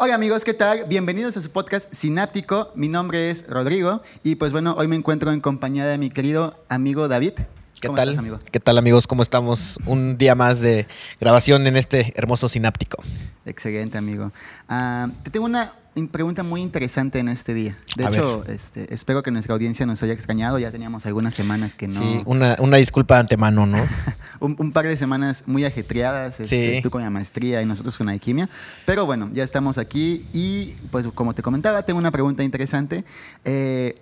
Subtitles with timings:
[0.00, 0.84] Hola amigos, ¿qué tal?
[0.84, 2.70] Bienvenidos a su podcast Sináptico.
[2.76, 6.54] Mi nombre es Rodrigo y pues bueno, hoy me encuentro en compañía de mi querido
[6.68, 7.32] amigo David.
[7.80, 8.08] ¿Qué ¿Cómo tal?
[8.08, 8.40] estás, amigo?
[8.50, 9.06] ¿Qué tal amigos?
[9.06, 9.78] ¿Cómo estamos?
[9.86, 10.86] Un día más de
[11.20, 13.02] grabación en este hermoso sináptico.
[13.46, 14.32] Excelente, amigo.
[14.68, 15.72] Ah, te tengo una
[16.12, 17.76] pregunta muy interesante en este día.
[17.96, 20.58] De A hecho, este, espero que nuestra audiencia nos haya extrañado.
[20.58, 22.00] Ya teníamos algunas semanas que no...
[22.00, 23.78] Sí, una, una disculpa de antemano, ¿no?
[24.40, 26.82] un, un par de semanas muy ajetreadas, este, Sí.
[26.82, 28.48] tú con la maestría y nosotros con la alquimia.
[28.86, 33.04] Pero bueno, ya estamos aquí y pues como te comentaba, tengo una pregunta interesante.
[33.44, 34.00] Eh,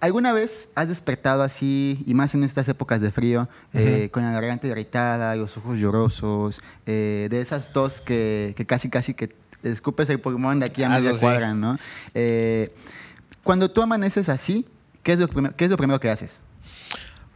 [0.00, 4.30] ¿Alguna vez has despertado así, y más en estas épocas de frío, eh, con la
[4.30, 9.34] garganta irritada, los ojos llorosos, eh, de esas tos que, que casi casi que
[9.64, 11.20] escupes el pulmón de aquí a Ah, media sí.
[11.20, 11.76] cuadra, ¿no?
[12.14, 12.72] Eh,
[13.42, 14.66] cuando tú amaneces así,
[15.02, 16.38] ¿qué es, lo primer- ¿qué es lo primero que haces?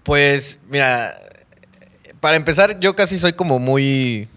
[0.04, 1.12] Pues, mira,
[2.20, 4.28] para empezar, yo casi soy como muy...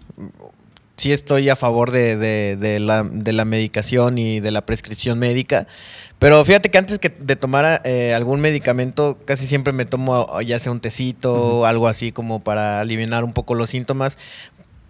[0.96, 5.18] Sí estoy a favor de, de- de la, de la medicación y de la prescripción
[5.18, 5.66] médica,
[6.18, 10.58] pero fíjate que antes que de tomar eh, algún medicamento, casi siempre me tomo ya
[10.58, 14.16] sea un tecito algo así como para aliviar un poco los síntomas,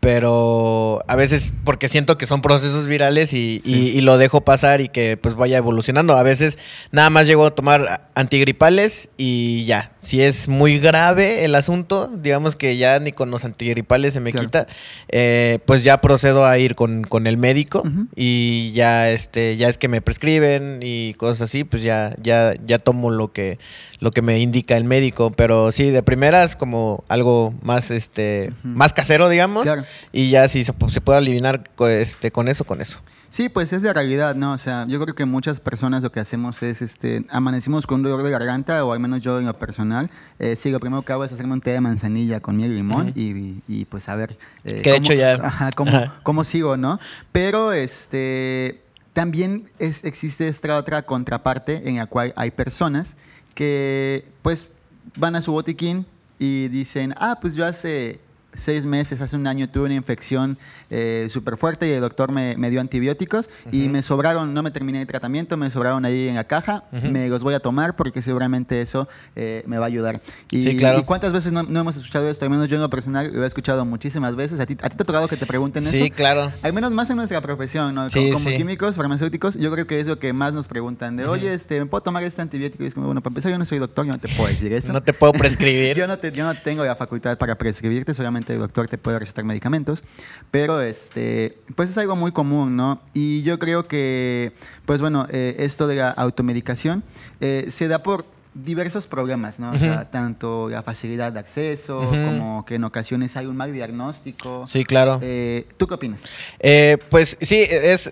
[0.06, 3.74] pero a veces porque siento que son procesos virales y, Sí.
[3.92, 6.16] y- y lo dejo pasar y que pues vaya evolucionando.
[6.16, 6.58] A veces
[6.92, 9.90] nada más llego a tomar antigripales y ya.
[10.00, 14.30] Si es muy grave el asunto, digamos que ya ni con los antigripales se me
[14.30, 14.46] Claro.
[14.46, 14.66] quita,
[15.08, 17.82] eh, pues ya procedo a ir con, con el médico
[18.14, 22.78] y ya este ya es que me prescriben y cosas así, pues ya ya ya
[22.78, 23.58] tomo lo que
[23.98, 28.92] lo que me indica el médico, pero sí de primeras como algo más este más
[28.92, 29.82] casero, digamos, Claro.
[30.12, 33.00] y ya si se, pu- se puede aliviar este con eso con eso.
[33.28, 34.52] Sí, pues es la realidad, ¿no?
[34.52, 38.02] O sea, yo creo que muchas personas lo que hacemos es, este, amanecimos con un
[38.04, 40.08] dolor de garganta, o al menos yo en lo personal,
[40.38, 42.76] eh, sí, lo primero que hago es hacerme un té de manzanilla con miel y
[42.76, 44.38] limón y, y, y, pues a ver...
[44.64, 46.20] eh, Que de hecho ya- Ajá, cómo, Ajá.
[46.22, 46.98] cómo sigo, ¿no?
[47.32, 48.80] Pero, este,
[49.12, 53.16] también es, existe esta otra contraparte en la cual hay personas
[53.56, 54.68] que, pues,
[55.16, 56.06] van a su botiquín
[56.38, 58.20] y dicen, ah, pues yo hace
[58.56, 60.58] seis meses, hace un año tuve una infección
[60.90, 64.70] eh, súper fuerte y el doctor me, me dio antibióticos y me sobraron, no me
[64.70, 68.22] terminé el tratamiento, me sobraron ahí en la caja, me los voy a tomar porque
[68.22, 70.20] seguramente eso eh, me va a ayudar.
[70.50, 70.98] Y, Sí, claro.
[70.98, 72.44] ¿y cuántas veces no, no hemos escuchado esto?
[72.44, 74.58] Al menos yo en lo personal lo he escuchado muchísimas veces.
[74.60, 76.14] ¿A ti, a ti te ha tocado que te pregunten Sí, eso?
[76.14, 76.50] claro.
[76.62, 78.08] Al menos más en nuestra profesión, ¿no?
[78.10, 78.56] Sí, como, como sí.
[78.56, 81.16] químicos, farmacéuticos, yo creo que es lo que más nos preguntan.
[81.16, 82.84] De, oye, este, ¿me puedo tomar este antibiótico?
[82.84, 84.72] Y es como, bueno, para empezar, yo no soy doctor, yo no te puedo decir
[84.72, 84.92] eso.
[84.92, 85.96] No te puedo prescribir.
[85.96, 89.18] Yo no, te- yo no tengo la facultad para prescribirte, solamente el doctor te puede
[89.18, 90.02] recetar medicamentos,
[90.50, 93.00] pero este, pues es algo muy común, ¿no?
[93.14, 94.52] Y yo creo que,
[94.84, 97.02] pues bueno, eh, esto de la automedicación
[97.40, 98.24] eh, se da por
[98.64, 99.70] diversos problemas, ¿no?
[99.70, 104.66] O sea, tanto la facilidad de acceso, como que en ocasiones hay un mal diagnóstico.
[104.66, 105.18] Sí, claro.
[105.22, 106.22] Eh, ¿Tú qué opinas?
[106.58, 108.10] Eh, pues sí, es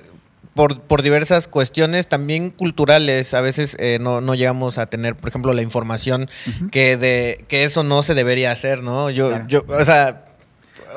[0.55, 3.35] por, por diversas cuestiones también culturales.
[3.35, 6.29] A veces eh, no, no llegamos a tener, por ejemplo, la información
[6.71, 9.11] que de que eso no se debería hacer, ¿no?
[9.11, 9.45] Yo, Claro.
[9.49, 10.25] yo, o sea.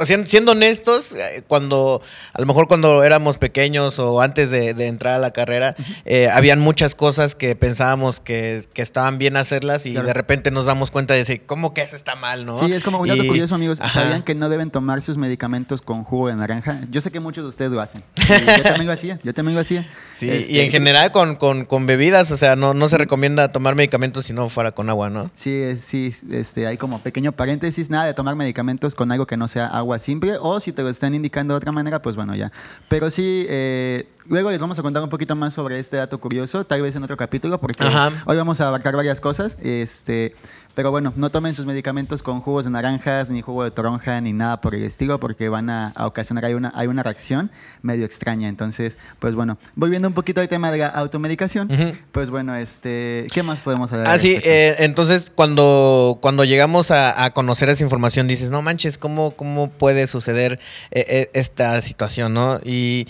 [0.05, 2.01] Sien- Siendo honestos, eh, cuando
[2.33, 5.75] a lo mejor cuando éramos pequeños o antes de, de entrar a la carrera,
[6.05, 10.07] eh, habían muchas cosas que pensábamos que, que estaban bien hacerlas y Claro.
[10.07, 12.59] de repente nos damos cuenta de decir, ¿cómo que eso está mal, no?
[12.65, 13.79] Sí, es como un dato Y- curioso, amigos.
[13.81, 14.01] Ajá.
[14.01, 16.81] ¿Sabían que no deben tomar sus medicamentos con jugo de naranja?
[16.91, 18.03] Yo sé que muchos de ustedes lo hacen.
[18.57, 19.87] Yo también lo hacía, yo también lo hacía.
[20.17, 23.51] Sí, Este, y en general con, con, con bebidas, o sea, no, no se recomienda
[23.51, 25.29] tomar medicamentos si no fuera con agua, ¿no?
[25.35, 29.47] Sí, sí, este, hay como pequeño paréntesis, nada de tomar medicamentos con algo que no
[29.47, 32.51] sea agua simple, o si te lo están indicando de otra manera, pues bueno, ya.
[32.89, 36.63] Pero sí, eh, luego les vamos a contar un poquito más sobre este dato curioso,
[36.65, 38.11] tal vez en otro capítulo, porque Ajá.
[38.25, 40.35] hoy vamos a abarcar varias cosas, este,
[40.77, 44.31] pero bueno, no tomen sus medicamentos con jugos de naranjas, ni jugo de toronja, ni
[44.31, 47.49] nada por el estilo, porque van a, a ocasionar, hay una, hay una reacción
[47.81, 48.47] medio extraña.
[48.47, 51.67] Entonces, pues bueno, volviendo un poquito al tema de la automedicación,
[52.11, 54.07] pues bueno, este, ¿qué más podemos hablar?
[54.07, 58.99] Ah, sí, eh, entonces cuando, cuando llegamos a, a conocer esa información dices, no manches,
[58.99, 60.59] ¿cómo, cómo puede suceder
[60.91, 62.59] eh, eh, esta situación, no?
[62.63, 63.07] Y,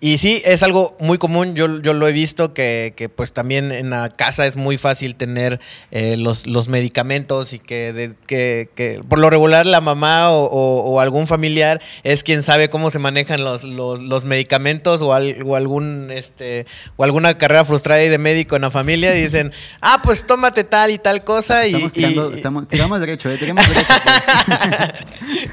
[0.00, 3.72] y sí, es algo muy común, yo, yo lo he visto que, que, pues también
[3.72, 5.58] en la casa es muy fácil tener
[5.90, 10.44] eh, los, los medicamentos y que, de- que, que por lo regular la mamá o,
[10.44, 15.14] o- o algún familiar es quien sabe cómo se manejan los, los, los medicamentos o,
[15.14, 16.66] al- o algún este
[16.96, 20.62] o alguna carrera frustrada ahí de médico en la familia y dicen, ah, pues tómate
[20.62, 21.70] tal y tal cosa y...
[21.74, 23.36] Estamos y- tirando, y- estamos, tiramos derecho, ¿eh?
[23.36, 23.86] Tiramos derecho.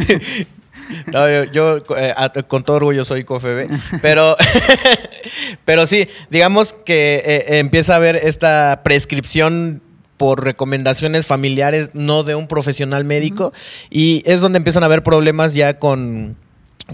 [0.08, 0.48] pues.
[1.12, 2.14] No, yo, yo, eh,
[2.48, 3.68] con todo orgullo soy COFEBE,
[4.02, 4.36] pero,
[5.66, 9.82] pero sí, digamos que eh, empieza a haber esta prescripción
[10.18, 13.54] por recomendaciones familiares, no de un profesional médico,
[13.90, 16.38] y es donde empiezan a haber problemas ya con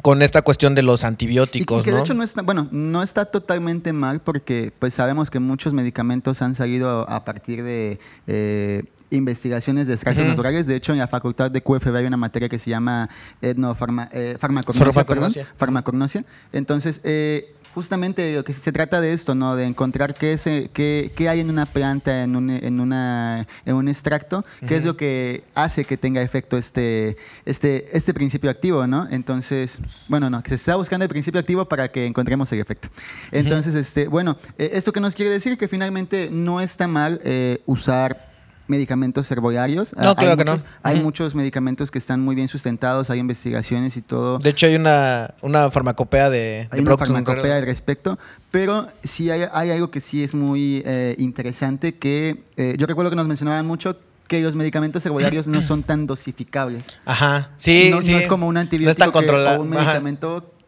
[0.01, 1.97] con esta cuestión de los antibióticos, y, que ¿no?
[1.97, 6.41] de hecho no está, bueno, no está totalmente mal porque pues sabemos que muchos medicamentos
[6.41, 10.67] han salido a partir de eh, investigaciones de extractos naturales.
[10.67, 13.09] De hecho, en la facultad de QFB hay una materia que se llama
[13.41, 16.25] etnofarma, eh, farmacognosia.
[16.51, 19.55] Entonces, eh, justamente lo que se trata de esto, ¿no?
[19.55, 23.75] De encontrar qué, se, qué, qué hay en una planta, en un, en una, en
[23.75, 28.87] un extracto, qué es lo que hace que tenga efecto este, este, este principio activo,
[28.87, 29.07] ¿no?
[29.09, 32.89] Entonces, bueno, no, que se está buscando el principio activo para que encontremos el efecto.
[33.31, 37.61] Entonces, este, bueno, eh, esto que nos quiere decir que finalmente no está mal eh,
[37.65, 38.30] usar
[38.67, 39.93] medicamentos herbolarios.
[40.01, 40.57] No, Ah, claro que no.
[40.83, 44.39] Hay muchos medicamentos que están muy bien sustentados, hay investigaciones y todo.
[44.39, 48.17] De hecho, hay una, una farmacopea de, Hay de una farmacopea al respecto,
[48.51, 53.09] pero sí hay, hay algo que sí es muy eh, interesante, que eh, yo recuerdo
[53.09, 53.97] que nos mencionaban mucho
[54.27, 56.85] que los medicamentos herbolarios no son tan dosificables.
[57.03, 58.11] Ajá, sí, no, sí.
[58.13, 59.59] no es como un No antibiótico está que- controlado.
[59.59, 59.99] o un Ajá.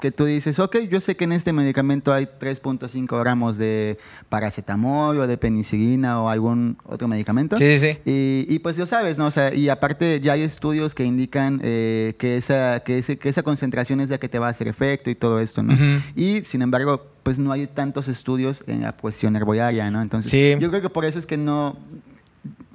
[0.04, 3.98] Que tú dices, ok, yo sé que en este medicamento hay 3.5 gramos de
[4.28, 7.56] paracetamol o de penicilina o algún otro medicamento.
[7.56, 8.00] Sí, sí, sí.
[8.04, 9.28] Y, y, pues lo sabes, ¿no?
[9.28, 13.30] O sea, y aparte ya hay estudios que indican eh, que, esa, que, ese, que
[13.30, 15.74] esa concentración es la que te va a hacer efecto y todo esto, ¿no?
[16.18, 20.02] Y sin embargo, pues no hay tantos estudios en la cuestión herbolaria, ¿no?
[20.02, 20.54] Entonces, Sí.
[20.60, 21.78] yo creo que por eso es que no...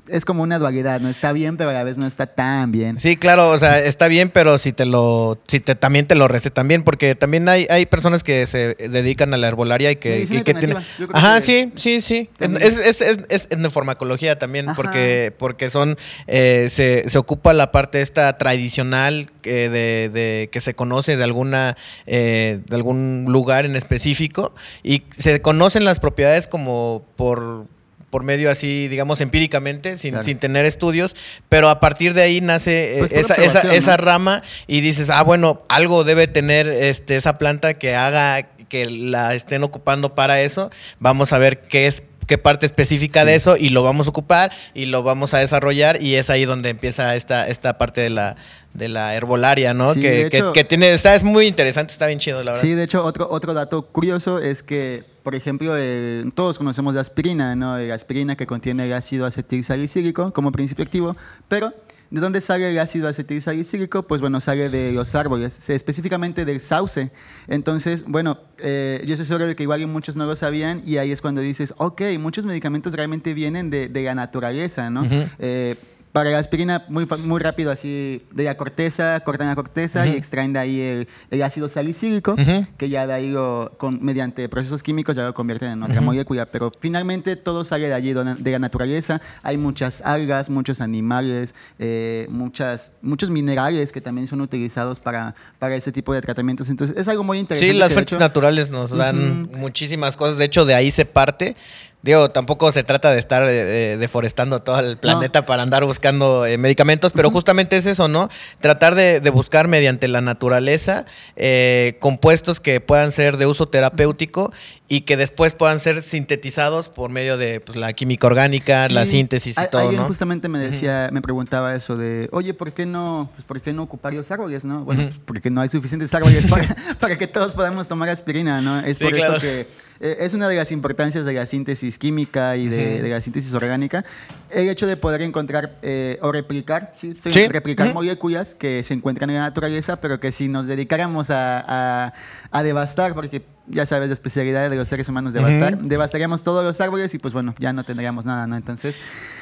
[0.08, 1.08] Es como una dualidad, ¿no?
[1.08, 2.98] Está bien, pero a la vez no está tan bien.
[2.98, 6.28] Sí, claro, o sea, está bien, pero si te lo, si te también te lo
[6.28, 10.26] recetan bien, porque también hay, hay personas que se dedican a la herbolaria y que,
[10.28, 10.78] y que tienen.
[11.12, 12.30] Ajá, que sí, sí, sí.
[12.38, 12.62] también.
[12.62, 14.76] Es, es, es, es etnofarmacología también, Ajá.
[14.76, 15.96] porque, porque son,
[16.26, 21.24] eh, se, se ocupa la parte esta tradicional eh, de, de que se conoce de
[21.24, 21.76] alguna,
[22.06, 27.66] eh, de algún lugar en específico y se conocen las propiedades como por
[28.10, 30.24] por medio así, digamos, empíricamente, sin, Claro.
[30.24, 31.14] sin tener estudios,
[31.48, 35.22] pero a partir de ahí nace eh, Pues esa, esa, esa rama y dices, ah,
[35.22, 40.70] bueno, algo debe tener este, esa planta que haga que la estén ocupando para eso.
[41.00, 44.52] Vamos a ver qué es qué parte específica de eso y lo vamos a ocupar
[44.74, 48.36] y lo vamos a desarrollar y es ahí donde empieza esta, esta parte de la,
[48.74, 49.94] de la herbolaria, ¿no?
[49.94, 52.60] Sí, que, que- que tiene, está, es muy interesante, está bien chido, la verdad.
[52.62, 57.00] Sí, de hecho, otro, otro dato curioso es que, por ejemplo, eh, todos conocemos la
[57.00, 57.78] aspirina, ¿no?
[57.78, 61.16] La aspirina que contiene el ácido acetilsalicílico como principio activo,
[61.48, 61.72] pero
[62.10, 64.04] ¿de dónde sale el ácido acetilsalicílico?
[64.04, 67.10] Pues bueno, sale de los árboles, específicamente del sauce.
[67.46, 71.12] Entonces, bueno, eh, yo estoy seguro de que igual muchos no lo sabían y ahí
[71.12, 75.06] es cuando dices, ok, muchos medicamentos realmente vienen de, de la naturaleza, ¿no?
[75.38, 75.76] Eh,
[76.12, 80.52] para la aspirina, muy, muy rápido, así de la corteza, cortan la corteza y extraen
[80.52, 82.34] de ahí el, el ácido salicílico,
[82.76, 86.04] que ya de ahí, lo, con- mediante procesos químicos, ya lo convierten en otra Ujú.
[86.04, 86.46] molécula.
[86.46, 89.20] Pero finalmente todo sale de allí, de la naturaleza.
[89.42, 95.76] Hay muchas algas, muchos animales, eh, muchas, muchos minerales que también son utilizados para, para
[95.76, 96.68] ese tipo de tratamientos.
[96.70, 97.72] Entonces, es algo muy interesante.
[97.72, 100.38] Sí, las fuentes naturales nos dan muchísimas cosas.
[100.38, 101.54] De hecho, de ahí se parte.
[102.00, 106.46] Digo, tampoco se trata de estar eh, eh, deforestando todo el planeta para andar buscando
[106.46, 108.28] eh, medicamentos, pero justamente es eso, ¿no?
[108.60, 114.52] Tratar de, de buscar mediante la naturaleza eh, compuestos que puedan ser de uso terapéutico
[114.86, 119.10] y que después puedan ser sintetizados por medio de pues, la química orgánica, la Sí.
[119.18, 120.06] síntesis y todo, Alguien ¿no?
[120.06, 123.82] justamente me decía, me preguntaba eso de, oye, ¿por qué no, pues, ¿por qué no
[123.82, 124.84] ocupar los árboles, no?
[124.84, 128.78] Bueno, pues, porque no hay suficientes árboles para, para que todos podamos tomar aspirina, ¿no?
[128.80, 129.32] Es Sí, por claro.
[129.34, 133.02] eso que eh, es una de las importancias de la síntesis química y de, Ujú.
[133.04, 134.04] de la síntesis orgánica,
[134.50, 137.14] el hecho de poder encontrar eh, o replicar, ¿sí?
[137.20, 137.48] Sí, Sí.
[137.48, 137.94] replicar Ujú.
[137.94, 141.64] moléculas que se encuentran en la naturaleza, pero que si nos dedicáramos a,
[142.06, 142.12] a-
[142.50, 146.80] a devastar, porque ya sabes la especialidad de los seres humanos devastar, devastaríamos todos los
[146.80, 148.56] árboles y pues bueno, ya no tendríamos nada, ¿no?
[148.56, 148.96] Entonces,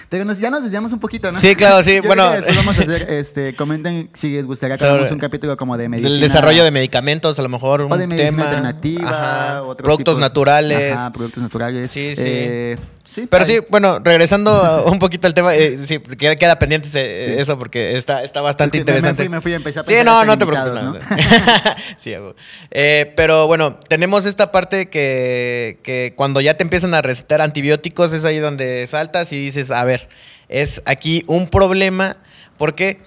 [0.09, 1.39] pero nos, ya nos desviamos un poquito, ¿no?
[1.39, 2.31] Sí, claro, sí, Yo bueno.
[2.31, 5.89] después vamos a hacer, este, comenten si les gustaría que hagamos un capítulo como de
[5.89, 6.11] medicina.
[6.11, 8.45] Del desarrollo de medicamentos, a lo mejor un o de medicina tema.
[8.49, 10.93] alternativa, Ajá, otros productos tipos- naturales.
[10.93, 11.91] Ajá, productos naturales.
[11.91, 12.23] Sí, sí.
[12.27, 12.79] Eh,
[13.11, 17.41] sí, Pero sí, bueno, regresando un poquito al tema, eh, sí, queda, queda pendiente Sí.
[17.41, 19.23] eso porque está, está bastante Es que me- interesante.
[19.29, 20.83] Me fui, me fui a empezar a Sí, no, no te preocupes.
[20.83, 20.93] ¿no?
[20.95, 21.01] no.
[21.99, 22.35] sí, a huevo.
[22.71, 28.13] Eh, pero bueno, tenemos esta parte que, que cuando ya te empiezan a recetar antibióticos
[28.13, 30.09] es ahí donde saltas y dices, a ver,
[30.49, 32.17] es aquí un problema
[32.59, 33.01] porque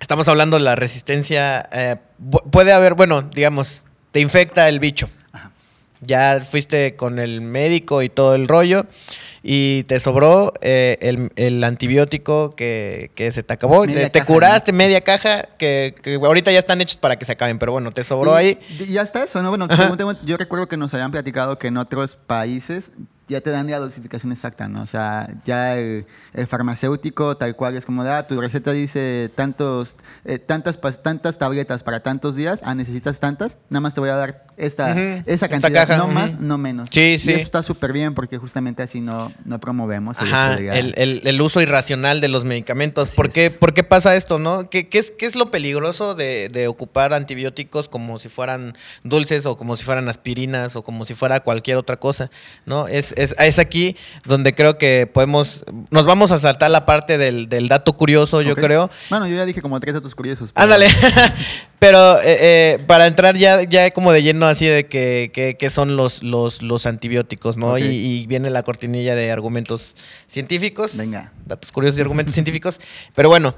[0.00, 1.68] estamos hablando de la resistencia.
[1.72, 5.08] eh, pu- puede haber, bueno, digamos, te infecta el bicho.
[6.06, 8.86] Ya fuiste con el médico y todo el rollo
[9.42, 13.84] y te sobró eh, el, el antibiótico que, que se te acabó.
[13.86, 17.32] Media Te, caja, curaste media caja que, que ahorita ya están hechos para que se
[17.32, 18.58] acaben, pero bueno, te sobró Y- ahí.
[18.80, 19.50] y ya está eso, ¿no?
[19.50, 22.90] Bueno, tengo- yo recuerdo que nos habían platicado que en otros países
[23.28, 24.82] ya te dan la dosificación exacta, ¿no?
[24.82, 26.06] O sea, ya el,
[26.48, 32.00] farmacéutico tal cual es como, ah, tu receta dice tantos, eh, tantas, tantas tabletas para
[32.00, 36.08] tantos días, ah, necesitas tantas, nada más te voy a dar esta, esa cantidad, no
[36.08, 36.88] más, no menos.
[36.90, 37.30] Sí, sí.
[37.30, 42.20] Y eso está súper bien porque justamente así no, no promovemos el, el, uso irracional
[42.20, 43.10] de los medicamentos.
[43.10, 44.70] ¿Por qué, ¿Por qué, pasa esto, no?
[44.70, 49.46] ¿Qué, qué, es, qué es lo peligroso de, de, ocupar antibióticos como si fueran dulces
[49.46, 52.30] o como si fueran aspirinas o como si fuera cualquier otra cosa,
[52.64, 52.88] ¿no?
[52.88, 57.48] Es, es, es aquí donde creo que podemos, nos vamos a saltar la parte del,
[57.48, 58.90] del dato curioso, yo creo.
[59.10, 60.50] Bueno, yo ya dije como tres datos curiosos.
[60.54, 60.86] Ándale.
[61.78, 65.96] Pero eh, eh, para entrar ya, ya como de lleno así de que, que, son
[65.96, 67.76] los, los, los antibióticos, ¿no?
[67.76, 69.94] Y, viene la cortinilla de argumentos
[70.26, 70.96] científicos.
[70.96, 71.32] Venga.
[71.44, 72.80] Datos curiosos y argumentos científicos.
[73.14, 73.54] Pero bueno,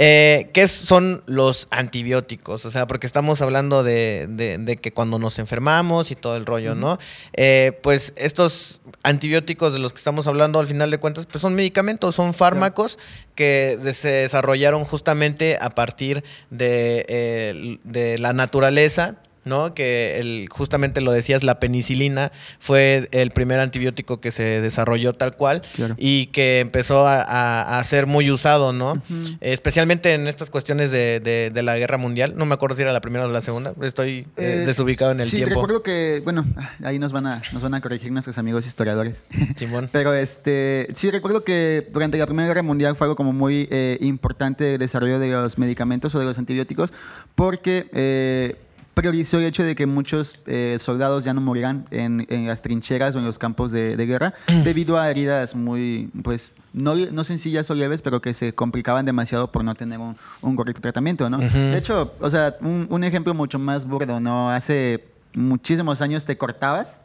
[0.00, 2.64] eh, ¿Qué son los antibióticos?
[2.64, 6.98] O sea, porque estamos hablando de, que cuando nos enfermamos y todo el rollo, ¿no?
[7.32, 11.56] Eh, pues estos antibióticos de los que estamos hablando al final de cuentas, pues son
[11.56, 12.96] medicamentos, son fármacos
[13.34, 19.74] que se desarrollaron justamente a partir de, eh, de la naturaleza ¿no?
[19.74, 25.36] Que el, justamente lo decías, la penicilina fue el primer antibiótico que se desarrolló tal
[25.36, 25.62] cual
[25.96, 29.02] y que empezó a, ser muy usado, ¿no?
[29.40, 32.34] Especialmente en estas cuestiones de, la guerra mundial.
[32.36, 35.20] No me acuerdo si era la primera o la segunda, estoy eh, eh, desubicado en
[35.20, 35.54] el sí, tiempo.
[35.54, 36.46] recuerdo que, bueno,
[36.84, 39.24] ahí nos van a, nos van a corregir nuestros amigos historiadores.
[39.56, 39.88] Simón.
[39.92, 43.98] Pero este, sí, recuerdo que durante la Primera Guerra Mundial fue algo como muy eh,
[44.00, 46.92] importante el desarrollo de los medicamentos o de los antibióticos
[47.34, 48.56] porque
[48.98, 53.20] priorizó el hecho de que muchos eh, soldados ya no morirán en, las trincheras o
[53.20, 58.02] en los campos de, guerra debido a heridas muy, pues, no, no, sencillas o leves,
[58.02, 61.38] pero que se complicaban demasiado por no tener un, correcto tratamiento, ¿no?
[61.38, 64.50] De hecho, o sea, un, un, ejemplo mucho más burdo, ¿no?
[64.50, 66.98] Hace muchísimos años te cortabas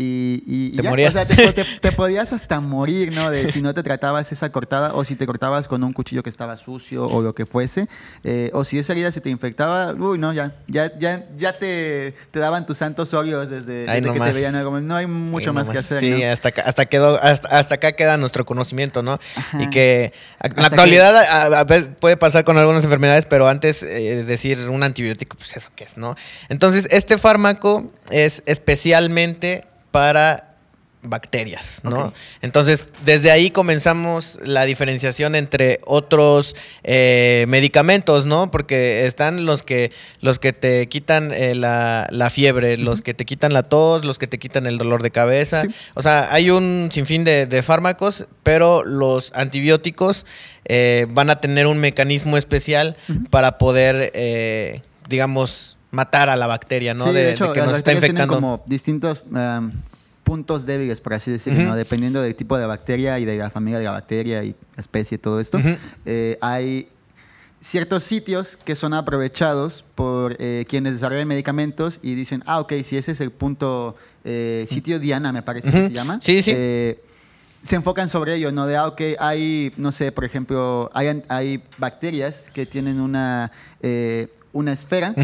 [0.00, 1.26] y, te O sea,
[1.80, 3.30] te, podías hasta morir, ¿no?
[3.30, 6.30] De si no te tratabas esa cortada o si te cortabas con un cuchillo que
[6.30, 7.88] estaba sucio o lo que fuese.
[8.22, 12.14] Eh, o si esa herida se te infectaba, uy, no, ya, ya, ya, ya te,
[12.30, 14.86] te daban tus santos óleos desde, que te veían.
[14.86, 15.98] no hay mucho más que hacer.
[15.98, 19.18] Sí, hasta, acá, hasta, quedó, hasta, acá queda nuestro conocimiento, ¿no?
[19.58, 20.12] Y que
[20.42, 24.84] en la actualidad a, veces puede pasar con algunas enfermedades, pero antes eh, decir un
[24.84, 26.14] antibiótico, pues eso que es, ¿no?
[26.48, 29.64] Entonces, este fármaco es especialmente
[29.98, 30.44] para
[31.02, 32.12] bacterias, ¿no?
[32.40, 38.52] Entonces, desde ahí comenzamos la diferenciación entre otros eh, medicamentos, ¿no?
[38.52, 39.90] Porque están los que,
[40.20, 44.28] los que te quitan eh, la, fiebre, los que te quitan la tos, los que
[44.28, 45.64] te quitan el dolor de cabeza.
[45.94, 50.26] O sea, hay un sinfín de, fármacos, pero los antibióticos
[50.64, 52.96] eh, van a tener un mecanismo especial
[53.30, 54.12] para poder,
[55.08, 57.12] digamos, matar a la bacteria, ¿no?
[57.12, 58.34] de, hecho, que nos está infectando.
[58.34, 59.24] como distintos
[60.28, 63.86] puntos débiles, por así decirlo, dependiendo del tipo de bacteria y de la familia de
[63.86, 65.58] la bacteria y la especie y todo esto.
[66.04, 66.88] Eh, hay
[67.62, 72.98] ciertos sitios que son aprovechados por eh, quienes desarrollan medicamentos y dicen, ah, ok, si
[72.98, 76.18] ese es el punto, eh, sitio Diana, me parece que se llama.
[76.20, 76.52] Sí, sí.
[76.52, 78.66] se enfocan sobre ello, ¿no?
[78.66, 83.50] De, ah, ok, hay, no sé, por ejemplo, hay, hay bacterias que tienen una,
[84.52, 85.14] una esfera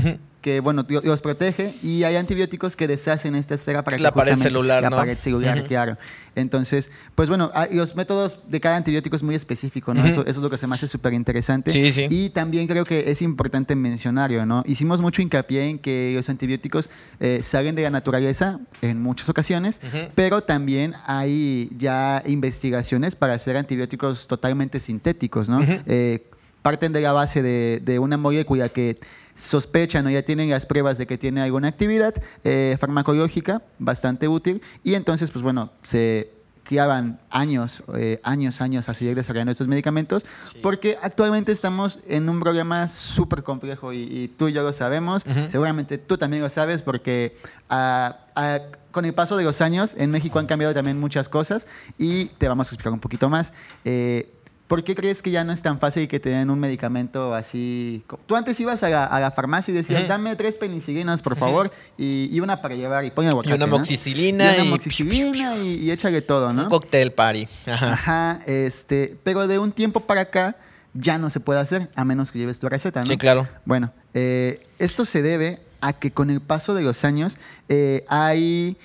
[0.45, 4.13] que bueno, los protege y hay antibióticos que deshacen esta esfera para es que la
[4.13, 4.97] pared celular, la ¿no?
[4.97, 5.97] pared celular, claro.
[6.35, 10.05] Entonces, pues bueno, los métodos de cada antibiótico es muy específico, ¿no?
[10.05, 11.71] eso, es lo que se me hace súper interesante.
[11.71, 12.09] Sí, sí.
[12.11, 14.63] Y también creo que es importante mencionarlo, ¿no?
[14.67, 19.81] Hicimos mucho hincapié en que los antibióticos eh, salen de la naturaleza en muchas ocasiones,
[20.15, 25.61] pero también hay ya investigaciones para hacer antibióticos totalmente sintéticos, ¿no?
[25.87, 26.27] Eh,
[26.65, 28.97] parten de la base de, de una molécula que
[29.37, 34.63] sospechan o ya tienen las pruebas de que tiene alguna actividad eh, farmacológica bastante útil
[34.83, 36.31] y entonces, pues bueno, se
[36.65, 40.25] quedaban años, eh, años, años a seguir desarrollando estos medicamentos,
[40.63, 45.99] porque actualmente estamos en un problema súper complejo y, tú y yo lo sabemos, seguramente
[45.99, 47.37] tú también lo sabes, porque
[47.69, 51.67] ah, ah, con el paso de los años en México han cambiado también muchas cosas
[51.99, 53.53] y te vamos a explicar un poquito más.
[53.85, 54.31] Eh,
[54.67, 58.03] ¿Por qué crees que ya no es tan fácil que te den un medicamento así?
[58.27, 62.63] Tú antes ibas a la, farmacia y decías, dame tres penicilinas, por favor, y, una
[62.63, 64.57] para llevar, y pon aguacate, Y una moxicilina.
[64.57, 66.63] Y una moxicilina y, échale todo, ¿no?
[66.63, 67.47] Un cóctel party.
[67.67, 67.93] Ajá.
[67.93, 70.57] Ajá, este, pero de un tiempo para acá
[70.95, 73.07] ya no se puede hacer, a menos que lleves tu receta, ¿no?
[73.07, 73.47] Sí, claro.
[73.67, 77.37] Bueno, eh, esto se debe a que con el paso de los años
[77.69, 78.79] eh, hay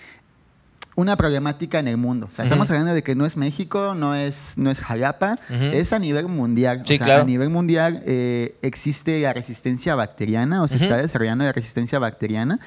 [0.99, 2.27] una problemática en el mundo.
[2.29, 5.93] O sea, estamos hablando de que no es México, no es, no es Jalapa, es
[5.93, 6.83] a nivel mundial.
[6.85, 11.45] Sí, o sea, A nivel mundial eh, existe la resistencia bacteriana, o se está desarrollando
[11.45, 12.59] la resistencia bacteriana,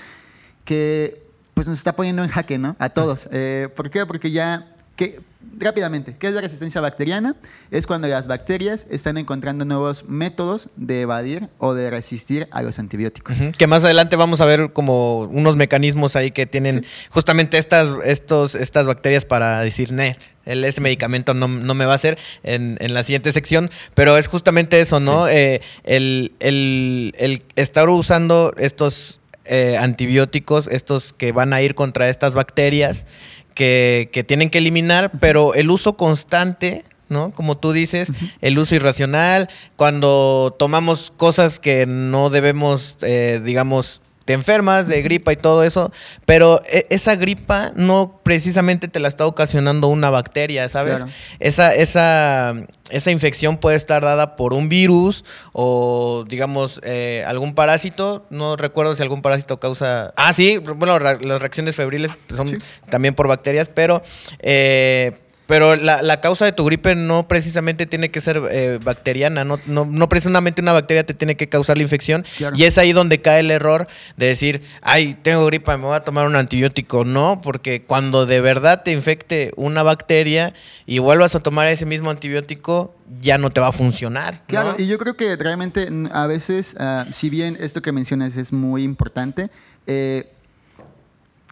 [0.65, 1.23] que
[1.55, 2.77] pues nos está poniendo en jaque, ¿no?
[2.79, 3.29] A todos.
[3.31, 4.07] Eh, ¿Por qué?
[4.07, 5.21] Porque ya que
[5.59, 7.35] rápidamente, ¿qué es la resistencia bacteriana?
[7.71, 12.79] Es cuando las bacterias están encontrando nuevos métodos de evadir o de resistir a los
[12.79, 13.37] antibióticos.
[13.59, 18.55] Que más adelante vamos a ver como unos mecanismos ahí que tienen justamente estas, estos,
[18.55, 22.77] estas bacterias para decir, ne, el, ese medicamento no, no me va a hacer en,
[22.81, 25.29] en la siguiente sección, pero es justamente eso, ¿no?
[25.29, 32.09] Eh, el, el- el estar usando estos eh, antibióticos, estos que van a ir contra
[32.09, 33.07] estas bacterias
[33.55, 37.33] que, que tienen que eliminar, pero el uso constante, ¿no?
[37.33, 38.09] Como tú dices,
[38.41, 45.33] el uso irracional, cuando tomamos cosas que no debemos, eh, digamos, te enfermas de gripa
[45.33, 45.93] y todo eso,
[46.27, 50.97] pero e- esa gripa no precisamente te la está ocasionando una bacteria, ¿sabes?
[50.97, 51.11] Claro.
[51.41, 52.55] Esa, esa,
[52.91, 58.27] esa infección puede estar dada por un virus o, digamos, eh, algún parásito.
[58.31, 60.13] No recuerdo si algún parásito causa...
[60.17, 62.59] Ah, sí, bueno, las reacciones febriles son Sí.
[62.91, 64.03] también por bacterias, pero...
[64.41, 65.13] eh,
[65.47, 69.59] pero la, la causa de tu gripe no precisamente tiene que ser eh, bacteriana, no,
[69.67, 72.25] no, no precisamente una bacteria te tiene que causar la infección.
[72.37, 72.57] Claro.
[72.57, 76.01] Y es ahí donde cae el error de decir, ay, tengo gripa, me voy a
[76.01, 77.05] tomar un antibiótico.
[77.05, 80.55] No, porque cuando de verdad te infecte una bacteria
[80.87, 84.35] y vuelvas a tomar ese mismo antibiótico, ya no te va a funcionar.
[84.35, 84.41] ¿no?
[84.47, 88.37] Claro, y yo creo que realmente mm, a veces, ah, si bien esto que mencionas
[88.37, 89.51] es muy importante,
[89.87, 90.31] eh,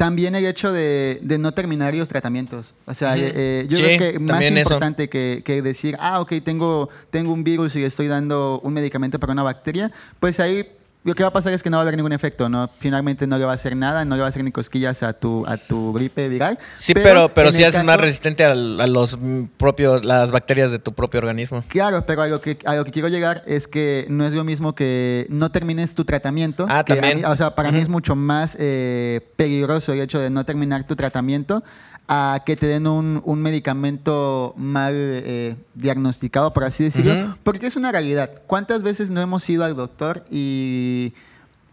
[0.01, 2.73] también el hecho de, de no terminar los tratamientos.
[2.87, 6.89] O sea, eh, yo Sí, creo que más importante que, que decir, ah, ok, tengo,
[7.11, 10.67] tengo un virus y estoy dando un medicamento para una bacteria, pues ahí
[11.03, 12.69] lo que va a pasar es que no va a haber ningún efecto, ¿no?
[12.79, 15.15] Finalmente no le va a hacer nada, no le va a hacer ni cosquillas a
[15.15, 16.59] tu, a tu gripe viral.
[16.77, 19.19] Sí, pero, pero, en sí haces más resistente a, los
[19.57, 21.65] propios, las bacterias de tu propio organismo.
[21.69, 24.45] Claro, pero a lo, que, a lo que quiero llegar es que no es lo
[24.45, 26.67] mismo que no termines tu tratamiento.
[26.69, 27.19] Ah, que también.
[27.19, 27.83] mí- o sea, para mí Ujú.
[27.85, 31.65] es mucho más eh, peligroso el hecho de no terminar tu tratamiento
[32.13, 37.37] a que te den un, un medicamento mal eh, diagnosticado, por así decirlo.
[37.45, 38.31] Porque es una realidad.
[38.49, 41.15] ¿Cuántas veces no hemos ido al doctor y...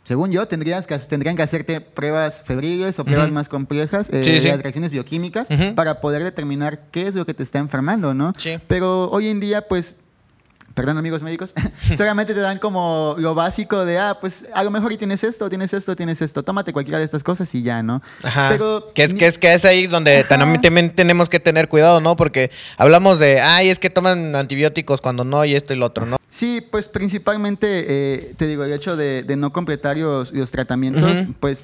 [0.04, 4.40] Según yo, tendrías que, tendrían que hacerte pruebas febriles o pruebas más complejas, eh, Sí,
[4.40, 4.48] sí.
[4.48, 8.32] las reacciones bioquímicas, para poder determinar qué es lo que te está enfermando, ¿no?
[8.38, 8.58] Sí.
[8.70, 9.98] Pero hoy en día, pues,
[10.78, 11.56] perdón amigos médicos,
[11.98, 15.50] solamente te dan como lo básico de, ah, pues a lo mejor y tienes esto,
[15.50, 18.04] tienes esto, tienes esto, tómate cualquiera de estas cosas y ya, ¿no?
[18.22, 18.50] Ajá.
[18.52, 22.00] Pero que es, que es que es ahí donde también también tenemos que tener cuidado,
[22.00, 22.16] ¿no?
[22.16, 26.06] Porque hablamos de, ay, es que toman antibióticos cuando no y esto y lo otro,
[26.06, 26.18] ¿no?
[26.30, 31.24] Sí, pues principalmente, eh, te digo, el hecho de, de no completar los, los tratamientos,
[31.40, 31.64] pues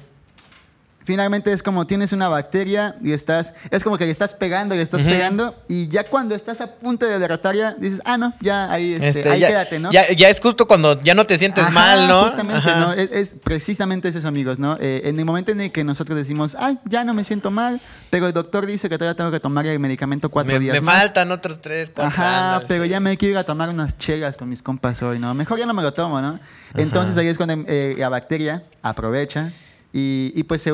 [1.04, 4.82] finalmente es como tienes una bacteria y estás, es como que le estás pegando, le
[4.82, 8.94] estás pegando y ya cuando estás a punto de derrotarla, dices, ah, no, ya ahí,
[8.94, 9.92] este, Este, ahí ya, quédate, ¿no?
[9.92, 12.22] ya, ya es justo cuando ya no te sientes Ajá, mal, ¿no?
[12.24, 12.80] Justamente, Ajá.
[12.80, 12.92] ¿no?
[12.92, 14.76] Es, es- precisamente es eso, amigos, ¿no?
[14.80, 17.80] Eh, en el momento en el que nosotros decimos, ay, ya no me siento mal,
[18.10, 20.80] pero el doctor dice que todavía tengo que tomar el medicamento cuatro Me, días me
[20.80, 20.96] más.
[21.02, 22.08] faltan otros tres, cuatro.
[22.08, 22.90] Ajá, pero sí.
[22.90, 25.34] ya me quiero ir a tomar unas chelas con mis compas hoy, ¿no?
[25.34, 26.38] Mejor ya no me lo tomo, ¿no?
[26.74, 29.52] Entonces ahí es cuando eh, la bacteria aprovecha
[29.94, 30.68] y, y pues.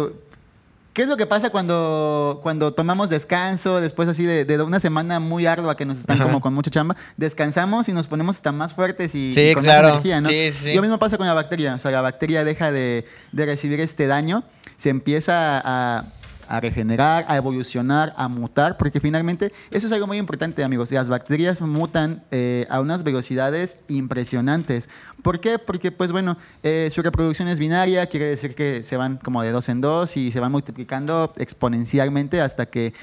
[0.92, 5.20] ¿Qué es lo que pasa cuando, cuando tomamos descanso, después así de, de una semana
[5.20, 6.24] muy ardua que nos están Ajá.
[6.24, 6.96] como con mucha chamba?
[7.16, 9.82] Descansamos y nos ponemos hasta más fuertes y, Sí, y con claro.
[9.84, 10.28] más energía, ¿no?
[10.28, 10.74] Sí, sí, sí.
[10.74, 11.74] Lo mismo pasa con la bacteria.
[11.76, 14.42] O sea, la bacteria deja de, de recibir este daño,
[14.78, 16.06] se empieza a,
[16.50, 20.90] a regenerar, a evolucionar, a mutar, porque finalmente eso es algo muy importante, amigos.
[20.90, 24.88] Las bacterias mutan eh, a unas velocidades impresionantes.
[25.22, 25.60] ¿Por qué?
[25.60, 29.52] Porque, pues bueno, eh, su reproducción es binaria, quiere decir que se van como de
[29.52, 32.94] dos en dos y se van multiplicando exponencialmente hasta que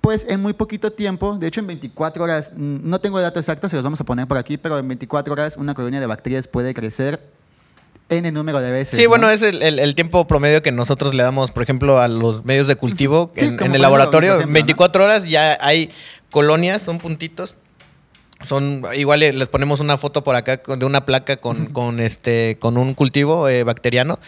[0.00, 3.68] pues en muy poquito tiempo, de hecho en 24 horas, no tengo el dato exacto,
[3.68, 6.48] se los vamos a poner por aquí, pero en 24 horas una colonia de bacterias
[6.48, 7.20] puede crecer
[8.10, 8.96] el número de veces.
[8.96, 9.08] Sí, ¿no?
[9.10, 12.44] bueno, es el, el- el tiempo promedio que nosotros le damos, por ejemplo, a los
[12.44, 14.30] medios de cultivo Sí, en, el laboratorio.
[14.34, 15.90] ejemplo, En 24 horas ya hay
[16.30, 17.56] colonias, son puntitos.
[18.42, 22.56] Son igual eh, les ponemos una foto por acá de una placa con, con este
[22.58, 24.18] con un cultivo eh, bacteriano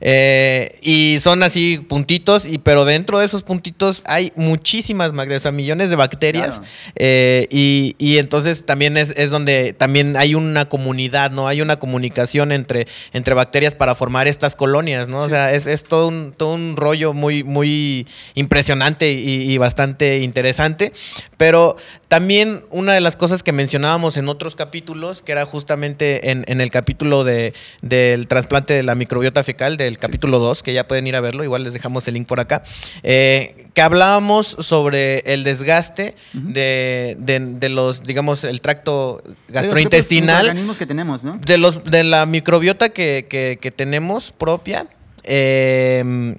[0.00, 5.50] Eh, y son así puntitos y pero dentro de esos puntitos hay muchísimas o sea,
[5.50, 6.64] millones de bacterias Claro.
[6.94, 11.48] eh, y, y entonces también es, es donde también hay una comunidad, ¿no?
[11.48, 15.18] Hay una comunicación entre, entre bacterias para formar estas colonias, ¿no?
[15.18, 20.20] O sea, es, es todo, un, todo un rollo muy, muy impresionante y, y bastante
[20.20, 20.92] interesante.
[21.36, 21.76] Pero
[22.08, 26.60] también una de las cosas que mencionábamos en otros capítulos, que era justamente en, en
[26.60, 31.08] el capítulo de, del trasplante de la microbiota fecal, del capítulo 2, que ya pueden
[31.08, 32.62] ir a verlo, igual les dejamos el link por acá,
[33.02, 39.36] eh, que hablábamos sobre el desgaste de, de- de los, digamos, el tracto De los
[39.48, 41.36] gastrointestinal microorganismos que tenemos, ¿no?
[41.36, 44.86] de los de la microbiota que, que- que tenemos propia
[45.24, 46.36] eh,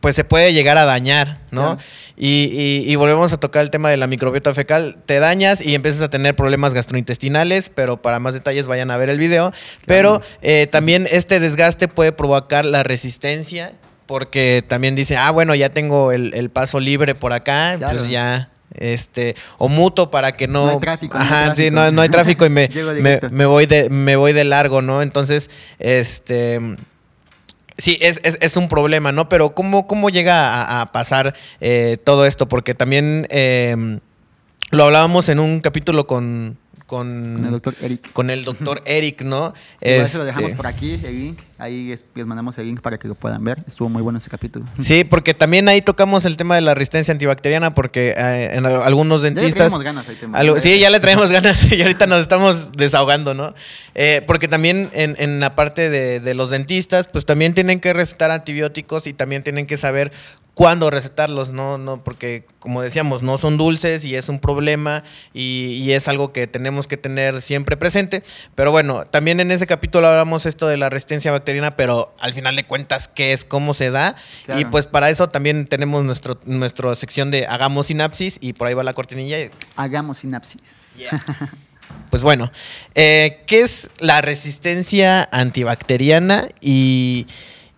[0.00, 1.76] pues se puede llegar a dañar, ¿no?
[2.16, 4.96] Y, y- y volvemos a tocar el tema de la microbiota fecal.
[5.06, 9.10] Te dañas y empiezas a tener problemas gastrointestinales, pero para más detalles vayan a ver
[9.10, 9.52] el video.
[9.86, 13.72] Pero eh, también este desgaste puede provocar la resistencia,
[14.06, 17.96] porque también dice, ah, bueno, ya tengo el, el paso libre por acá, Claro.
[17.96, 18.50] pues ya...
[18.74, 20.66] Este, o muto para que no.
[20.66, 22.68] No hay tráfico, no hay Ajá, sí, no, no hay tráfico y me,
[23.30, 25.00] me voy de, me voy de largo, ¿no?
[25.00, 25.48] Entonces,
[25.78, 26.60] este.
[27.78, 29.28] Sí, es, es- es un problema, ¿no?
[29.28, 32.48] Pero ¿cómo, cómo llega a, pasar eh, todo esto?
[32.48, 33.98] Porque también eh,
[34.70, 36.58] lo hablábamos en un capítulo con,
[36.88, 38.12] con, Con el doctor Eric.
[38.12, 39.52] con el doctor Eric, ¿no?
[39.80, 41.38] Igual se lo Este, dejamos por aquí, el link.
[41.58, 43.62] Ahí es- les mandamos el link para que lo puedan ver.
[43.66, 44.64] Estuvo muy bueno ese capítulo.
[44.80, 49.22] Sí, porque también ahí tocamos el tema de la resistencia antibacteriana, porque eh, en algunos
[49.22, 49.54] Ya le dentistas...
[49.68, 50.38] traemos ganas al tema.
[50.38, 53.54] Algo- sí, ya le traemos ganas y ahorita nos estamos desahogando, ¿no?
[53.94, 57.92] Eh, porque también en, en la parte de, de los dentistas, pues también tienen que
[57.92, 60.12] recetar antibióticos y también tienen que saber
[60.58, 61.78] cuándo recetarlos, ¿no?
[61.78, 66.32] no Porque, como decíamos, no son dulces y es un problema y, y es algo
[66.32, 68.24] que tenemos que tener siempre presente.
[68.56, 72.56] Pero bueno, también en ese capítulo hablamos esto de la resistencia bacteriana, pero al final
[72.56, 73.44] de cuentas, ¿qué es?
[73.44, 74.16] ¿Cómo se da?
[74.46, 74.60] Claro.
[74.60, 78.74] Y pues para eso también tenemos nuestro, nuestra sección de Hagamos Sinapsis y por ahí
[78.74, 79.36] va la cortinilla.
[79.76, 81.04] Hagamos sinapsis.
[82.10, 82.50] Pues bueno,
[82.94, 87.26] eh, ¿qué es la resistencia antibacteriana y,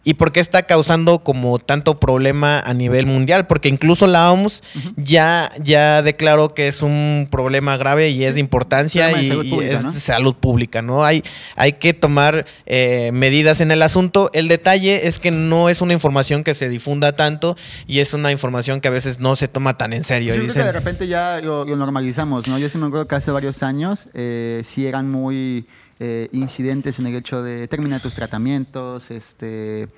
[0.03, 3.47] y por qué está causando como tanto problema a nivel mundial?
[3.47, 4.63] Porque incluso la OMS
[4.97, 9.85] ya, ya declaró que es un problema grave y es de importancia de y, es
[9.85, 9.93] ¿no?
[9.93, 11.05] salud pública, ¿no?
[11.05, 11.23] Hay,
[11.55, 14.31] hay que tomar eh, medidas en el asunto.
[14.33, 18.33] El detalle es que no es una información que se difunda tanto y es una
[18.33, 20.35] información que a veces no se toma tan en serio.
[20.35, 22.59] Yo Y que de repente ya lo, lo normalizamos, ¿no?
[22.59, 25.67] Yo sí me acuerdo que hace varios años eh, sí eran muy
[26.01, 29.89] eh, incidentes en el hecho de terminar tus tratamientos, este,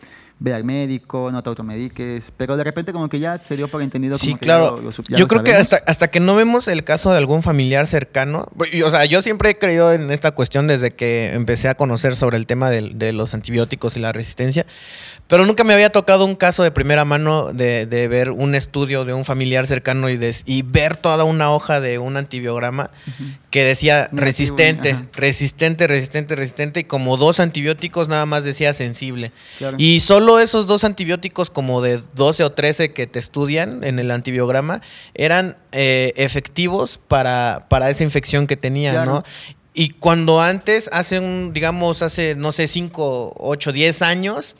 [0.42, 3.80] ver al médico, no te automediques, pero de repente como que ya se dio por
[3.80, 4.18] entendido.
[4.18, 4.90] Sí, como que ya claro.
[5.08, 7.86] ya yo lo creo que hasta, hasta que no vemos el caso de algún familiar
[7.86, 8.48] cercano,
[8.84, 12.36] o sea, yo siempre he creído en esta cuestión desde que empecé a conocer sobre
[12.36, 14.66] el tema de, los antibióticos y la resistencia,
[15.28, 19.04] pero nunca me había tocado un caso de primera mano de, de ver un estudio
[19.04, 22.90] de un familiar cercano y, ver toda una hoja de un antibiograma
[23.50, 25.06] que decía Negativo, resistente, ajá.
[25.12, 29.32] resistente, resistente, resistente, y como dos antibióticos nada más decía sensible.
[29.58, 29.76] Claro.
[29.78, 34.10] Y solo esos dos antibióticos, como de 12 o 13 que te estudian en el
[34.10, 34.80] antibiograma,
[35.14, 39.12] eran eh, efectivos para, para esa infección que tenía, Claro.
[39.12, 39.24] ¿no?
[39.74, 44.56] Y cuando antes, hace un, digamos, hace, no sé, 5, 8, 10 años,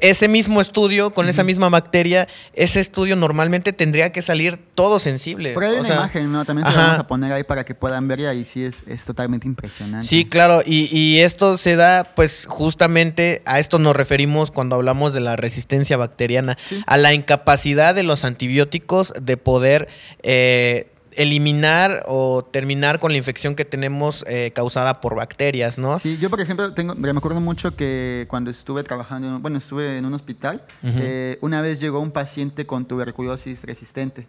[0.00, 5.52] ese mismo estudio con esa misma bacteria, ese estudio normalmente tendría que salir todo sensible.
[5.52, 6.44] Por ahí hay O una sea, imagen, ¿no?
[6.44, 8.82] También se la vamos a poner ahí para que puedan ver y ahí sí es,
[8.86, 10.06] es totalmente impresionante.
[10.06, 15.12] Sí, claro, y, y esto se da, pues justamente a esto nos referimos cuando hablamos
[15.12, 16.82] de la resistencia bacteriana, Sí.
[16.86, 19.88] a la incapacidad de los antibióticos de poder
[20.22, 25.98] eh, eliminar o terminar con la infección que tenemos eh, causada por bacterias, ¿no?
[25.98, 30.04] Sí, yo por ejemplo tengo, me acuerdo mucho que cuando estuve trabajando, bueno, estuve en
[30.04, 34.26] un hospital, eh, una vez llegó un paciente con tuberculosis resistente.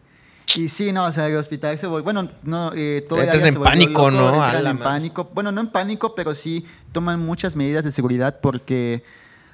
[0.55, 3.47] Y sí, no, o sea, el hospital se volvió, bueno, no, eh, todo el área
[3.47, 4.41] en se pánico, ¿no?
[4.41, 8.39] A la en pánico, bueno, no en pánico, pero sí toman muchas medidas de seguridad
[8.41, 9.03] porque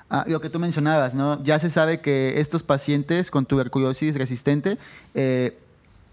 [0.09, 1.43] ah, lo que tú mencionabas, ¿no?
[1.43, 4.77] Ya se sabe que estos pacientes con tuberculosis resistente
[5.15, 5.57] eh,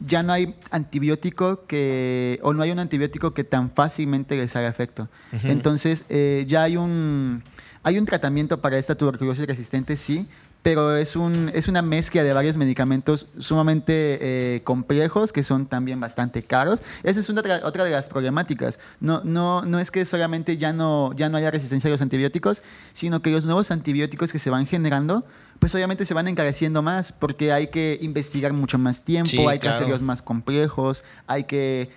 [0.08, 4.68] ya no hay antibiótico que, o no hay un antibiótico que tan fácilmente les haga
[4.68, 5.08] efecto.
[5.44, 7.44] Entonces, eh, ya hay un,
[7.82, 10.26] hay un tratamiento para esta tuberculosis resistente, sí,
[10.62, 16.00] pero es, un, es una mezcla de varios medicamentos sumamente eh, complejos que son también
[16.00, 16.82] bastante caros.
[17.04, 18.78] Esa es una tra- otra de las problemáticas.
[19.00, 22.62] No, no, no es que solamente ya no, ya no haya resistencia a los antibióticos,
[22.92, 25.24] sino que los nuevos antibióticos que se van generando,
[25.58, 29.58] pues obviamente se van encareciendo más porque hay que investigar mucho más tiempo, Sí, hay
[29.58, 29.76] que claro.
[29.76, 31.90] hacerlos más complejos, hay que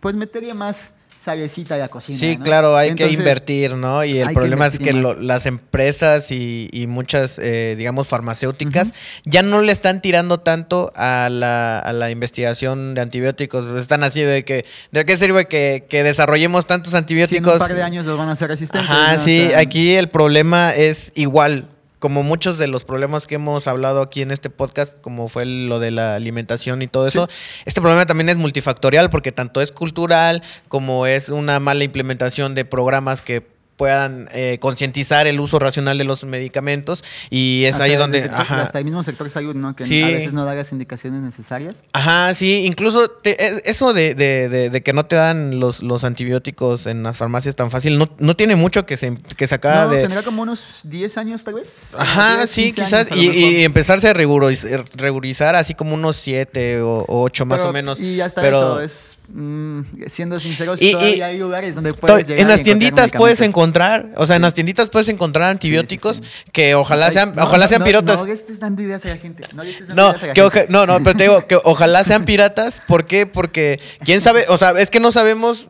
[0.00, 0.94] pues meterle más
[1.26, 2.18] salecita a la cocina.
[2.18, 2.44] Sí, ¿no?
[2.44, 4.04] claro, hay Entonces, que invertir, ¿no?
[4.04, 8.92] Y el que problema es que lo- las empresas y, y muchas, eh, digamos, farmacéuticas
[9.24, 13.66] ya no le están tirando tanto a la, a la investigación de antibióticos.
[13.78, 17.52] Están así de que, ¿de qué sirve que, que desarrollemos tantos Sí, en antibióticos?
[17.54, 18.88] un par de años los van a hacer resistentes.
[18.90, 21.68] O sí, sea, aquí el problema es igual.
[22.06, 25.80] Como muchos de los problemas que hemos hablado aquí en este podcast, como fue lo
[25.80, 27.18] de la alimentación y todo Sí.
[27.18, 27.28] eso,
[27.64, 32.64] este problema también es multifactorial porque tanto es cultural como es una mala implementación de
[32.64, 37.90] programas que puedan eh, concientizar el uso racional de los medicamentos y es O ahí
[37.90, 38.24] sea, donde...
[38.24, 38.62] ajá.
[38.62, 39.76] Hasta el mismo sector salud, ¿no?
[39.76, 40.02] Que Sí.
[40.02, 41.82] a veces no da las indicaciones necesarias.
[41.92, 45.82] Ajá, sí, incluso te- es- eso de, de- de- de que no te dan los,
[45.82, 49.54] los antibióticos en las farmacias tan fácil, no, no tiene mucho que se, que se
[49.54, 50.02] acaba no, de...
[50.02, 51.94] tendrá como unos 10 años tal vez.
[51.98, 56.80] Ajá, 10, sí, 15 quizás, y, y empezarse a rigurizar, rigurizar así como unos siete
[56.80, 58.00] o, o ocho más Pero- o menos.
[58.00, 62.26] Y hasta pero eso, es, mm, siendo sinceros, Y- y- todavía hay lugares donde puedes
[62.26, 65.50] llegar en y las encontrar tienditas puedes encontrar, o sea, en las tienditas puedes encontrar
[65.50, 66.22] antibióticos sí.
[66.52, 68.24] que ojalá sean, no, ojalá no, sean no, pirotas.
[68.24, 69.42] No, estés dando ideas a la gente.
[69.54, 69.62] No,
[69.94, 70.66] No, que gente.
[70.68, 72.82] no, no, pero te digo que ojalá sean piratas.
[72.86, 73.26] ¿Por qué?
[73.26, 75.68] Porque quién sabe, o sea, es que no sabemos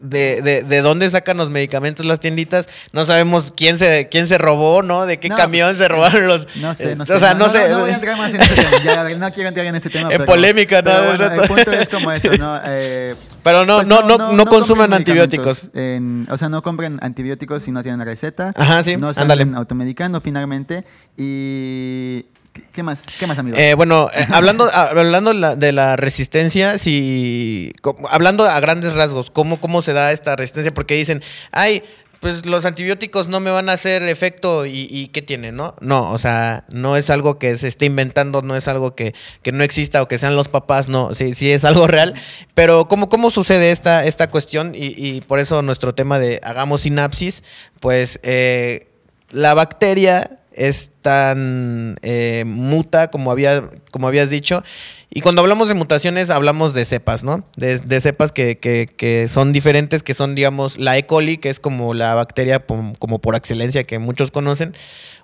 [0.00, 2.68] de, de, de dónde sacan los medicamentos las tienditas.
[2.92, 5.06] No sabemos quién se, quién se robó, ¿no?
[5.06, 6.46] De qué No, camión se robaron los.
[6.56, 7.14] No sé, no eh, sé.
[7.14, 7.68] O sea, no, sé.
[7.68, 8.70] No, voy a entrar más en ese tema.
[8.84, 10.08] Ya, no quiero entrar en ese tema.
[10.12, 11.06] En pero- polémica, pero ¿no?
[11.16, 12.58] bueno, el punto es como eso, ¿no?
[12.70, 15.70] Eh, Pero no, pues no, no, no, consuman compren antibióticos.
[15.74, 18.52] en- o sea, no compren antibióticos si no tienen receta.
[18.56, 20.84] Ajá, sí, No se automedicando finalmente.
[21.16, 22.26] Y.
[22.58, 23.04] ¿Qué- ¿Qué más?
[23.18, 23.56] ¿Qué más, amigo?
[23.56, 27.72] Eh, bueno, eh, hablando, a- hablando la- de la resistencia, si,
[28.10, 30.72] hablando a grandes rasgos, ¿cómo, ¿cómo se da esta resistencia?
[30.74, 31.82] Porque dicen, ay,
[32.20, 35.76] pues los antibióticos no me van a hacer efecto y, y ¿qué tiene, no?
[35.80, 39.52] No, o sea, no es algo que se esté inventando, no es algo que, que
[39.52, 42.14] no exista o que sean los papás, no, sí, sí es algo real.
[42.54, 44.74] Pero ¿cómo, cómo sucede esta, esta cuestión?
[44.74, 47.44] Y, y por eso nuestro tema de hagamos sinapsis,
[47.78, 48.88] pues eh,
[49.30, 54.62] la bacteria es tan eh, muta como, había, como habías dicho.
[55.10, 57.42] Y cuando hablamos de mutaciones, hablamos de cepas, ¿no?
[57.56, 61.06] De, cepas que, que- que son diferentes, que son, digamos, la E.
[61.06, 64.74] coli, que es como la bacteria como por excelencia que muchos conocen,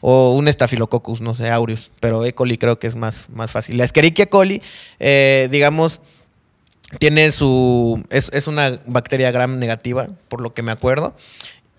[0.01, 2.33] o un Staphylococcus, no sé, aureus, pero E.
[2.33, 3.77] coli creo que es más, más fácil.
[3.77, 4.63] La Escherichia coli,
[5.01, 6.01] eh, digamos,
[6.99, 8.03] tiene su.
[8.11, 11.15] Es, es una bacteria gram negativa, por lo que me acuerdo.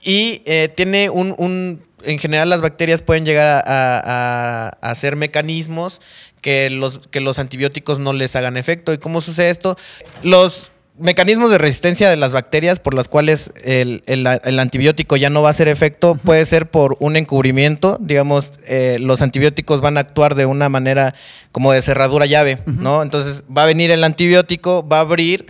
[0.04, 6.02] Y eh, tiene un- En general, las bacterias pueden llegar a, a- hacer mecanismos
[6.42, 8.94] que los, que los antibióticos no les hagan efecto.
[8.94, 9.78] ¿Y cómo sucede esto?
[10.24, 15.30] Los mecanismos de resistencia de las bacterias por las cuales el, el- el antibiótico ya
[15.30, 17.98] no va a hacer efecto puede ser por un encubrimiento.
[18.00, 21.14] Digamos, eh, los antibióticos van a actuar de una manera
[21.52, 23.02] como de cerradura llave, ¿no?
[23.02, 25.46] Entonces va a venir el antibiótico, va a abrir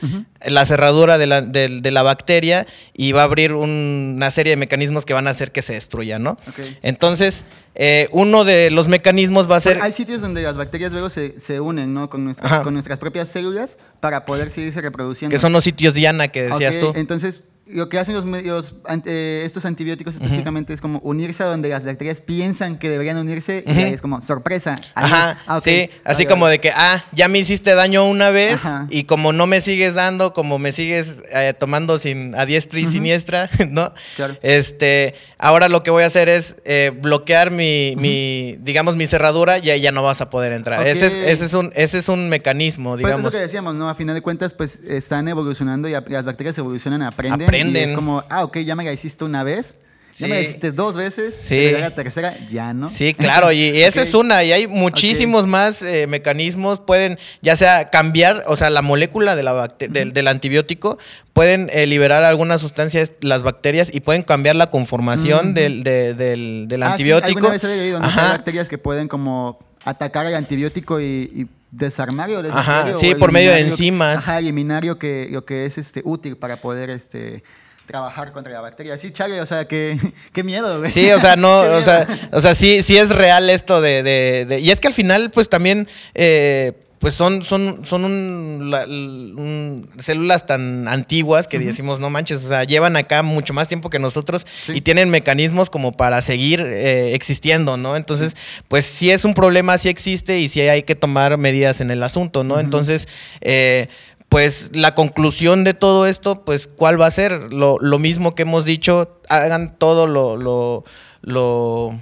[0.47, 4.51] la cerradura de la, de- de la bacteria y va a abrir un- una serie
[4.51, 6.37] de mecanismos que van a hacer que se destruya, ¿no?
[6.81, 9.81] Entonces, eh, uno de los mecanismos va a ser...
[9.81, 12.09] Hay sitios donde las bacterias luego se, se unen, ¿no?
[12.09, 15.33] Con nuestras, con nuestras propias células para poder seguirse reproduciendo.
[15.33, 16.93] que son los sitios Diana que decías tú.
[16.95, 21.41] Entonces, lo que hacen los, me- los ant- eh, estos antibióticos específicamente es como unirse
[21.41, 24.75] a donde las bacterias piensan que deberían unirse y ahí es como sorpresa.
[24.93, 28.85] Ajá, ah, sí, así como de que, ah, ya me hiciste daño una vez Ajá.
[28.91, 32.85] y como no me sigues dando, como me sigues eh, tomando sin a diestra y
[32.87, 33.93] siniestra, ¿no?
[34.15, 34.37] Claro.
[34.43, 39.57] Este, ahora lo que voy a hacer es eh, bloquear mi, mi, digamos, mi cerradura
[39.57, 40.85] y ahí ya no vas a poder entrar.
[40.85, 43.23] Ese, es, ese, es un, ese es un mecanismo, es digamos.
[43.23, 43.89] lo que decíamos, ¿no?
[43.89, 47.33] A final de cuentas, pues están evolucionando y las bacterias evolucionan, aprenden.
[47.47, 47.54] Aprenden.
[47.57, 49.75] Y es como, ah, ok, ya me la hiciste una vez,
[50.17, 50.31] ya Sí.
[50.31, 51.71] me la hiciste dos veces, Sí.
[51.79, 52.89] la tercera ya no.
[52.89, 57.55] Sí, claro, y, y esa es una, y hay muchísimos más eh, mecanismos, pueden ya
[57.57, 60.97] sea cambiar, o sea, la molécula de la bacte- del, del antibiótico,
[61.33, 65.53] pueden eh, liberar algunas sustancias, las bacterias, y pueden cambiar la conformación Ujú.
[65.53, 67.37] del, de- del, del Ah, sí, antibiótico.
[67.39, 68.05] alguna vez había leído, ¿no?
[68.07, 68.31] Que hay Ajá.
[68.33, 72.39] bacterias que pueden como atacar al antibiótico y, y desarmarlo.
[72.39, 72.43] Ajá,
[72.85, 74.17] deshacerlo, sí, o por medio de enzimas.
[74.27, 77.43] Ajá, eliminar lo que, lo que es este, útil para poder este,
[77.85, 78.97] trabajar contra la bacteria.
[78.97, 79.97] Sí, chale, o sea, qué,
[80.33, 80.91] qué miedo, güey.
[80.91, 84.45] Sí, o sea, no, o sea, o sea, sí, sí es real esto de, de-
[84.45, 86.73] de- y es que al final, pues también, eh,
[87.05, 92.47] pues son, son, son un, la- un- células tan antiguas que decimos, no manches, o
[92.47, 94.71] sea, llevan acá mucho más tiempo que nosotros Sí.
[94.73, 97.95] y tienen mecanismos como para seguir eh, existiendo, ¿no?
[97.95, 98.35] Entonces,
[98.69, 102.01] pues sí es un problema, sí existe y sí hay que tomar medidas en el
[102.01, 102.59] asunto, ¿no?
[102.59, 103.07] Entonces,
[103.41, 103.87] eh,
[104.27, 107.53] pues la conclusión de todo esto, pues, ¿cuál va a ser?
[107.53, 110.83] Lo, lo mismo que hemos dicho, hagan todo lo, lo,
[111.21, 111.99] lo,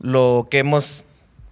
[0.00, 1.04] lo que hemos,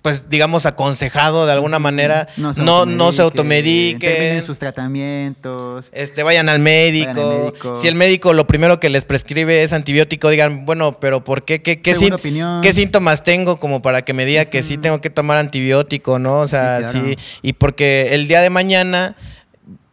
[0.05, 2.29] pues, digamos, aconsejado de alguna manera.
[2.37, 4.43] No, no se automediquen.
[4.43, 5.87] Sus tratamientos.
[5.93, 7.07] Este, vayan al médico.
[7.15, 7.77] Vayan al médico.
[7.81, 11.63] Si el médico lo primero que les prescribe es antibiótico, digan, bueno, pero ¿por qué?
[11.63, 15.39] ¿Qué, qué, qué síntomas tengo como para que me diga que sí tengo que tomar
[15.39, 16.41] antibiótico, ¿no?
[16.41, 17.07] O sea, Sí, claro.
[17.07, 17.17] sí.
[17.41, 19.17] Y porque el día de mañana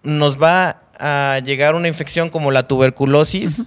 [0.03, 3.61] nos va a llegar una infección como la tuberculosis.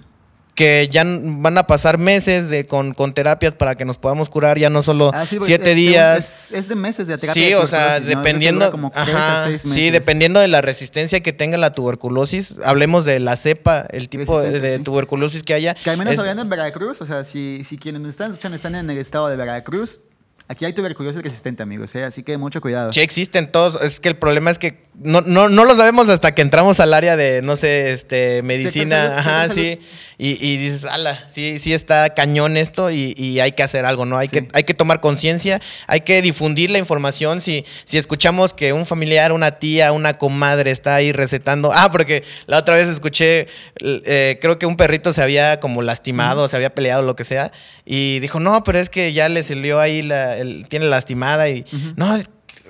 [0.55, 4.57] Que ya van a pasar meses de, con, con terapias para que nos podamos curar,
[4.57, 6.45] ya no solo Ah, sí, porque siete es- días.
[6.45, 7.43] Es, es de meses de terapia.
[7.43, 11.73] Sí, de o sea, dependiendo, como ajá, sí, dependiendo de la resistencia que tenga la
[11.75, 15.73] tuberculosis, hablemos de la cepa, el tipo de, tuberculosis que haya.
[15.75, 18.55] Que al menos es- hablando en Veracruz, o sea, si, si quienes nos están escuchando
[18.55, 19.99] están en el estado de Veracruz,
[20.47, 22.03] aquí hay tuberculosis resistente, amigos, ¿eh?
[22.05, 22.93] así que mucho cuidado.
[22.93, 26.33] Sí existen todos, es que el problema es que no, no, no lo sabemos hasta
[26.33, 29.79] que entramos al área de, no sé, este, medicina, ajá, sector sí,
[30.17, 34.05] y, y dices, ala, sí, sí está cañón esto y, y hay que hacer algo,
[34.05, 34.17] ¿no?
[34.17, 34.41] Hay, Sí.
[34.41, 38.85] que, hay que tomar conciencia, hay que difundir la información, si, si escuchamos que un
[38.85, 43.47] familiar, una tía, una comadre está ahí recetando, ah, porque la otra vez escuché,
[43.81, 47.51] eh, creo que un perrito se había como lastimado, se había peleado, lo que sea,
[47.85, 51.65] y dijo, no, pero es que ya le salió ahí, la, el- tiene lastimada y,
[51.95, 52.17] no,